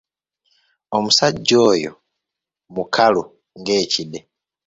[0.95, 1.91] Omusajja oyo
[2.73, 3.21] mukalu
[3.59, 4.19] ng'kide.